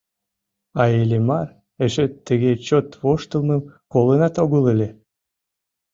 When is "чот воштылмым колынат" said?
2.67-4.35